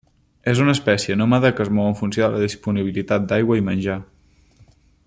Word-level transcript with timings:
És 0.53 0.61
una 0.63 0.73
espècie 0.77 1.17
nòmada 1.21 1.51
que 1.59 1.63
es 1.65 1.69
mou 1.79 1.91
en 1.91 1.99
funció 2.01 2.25
de 2.31 2.37
la 2.39 2.47
disponibilitat 2.47 3.31
d'aigua 3.33 3.61
i 3.61 3.67
menjar. 3.71 4.03